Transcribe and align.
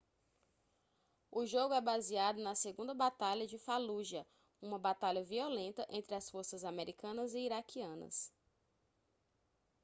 o 1.31 1.45
jogo 1.45 1.75
é 1.75 1.79
baseado 1.79 2.41
na 2.41 2.55
segunda 2.55 2.91
batalha 2.91 3.45
de 3.45 3.59
fallujah 3.59 4.25
uma 4.59 4.79
batalha 4.79 5.23
violenta 5.23 5.85
entre 5.91 6.15
as 6.15 6.27
forças 6.27 6.63
americanas 6.63 7.35
e 7.35 7.41
iraquianas 7.41 8.33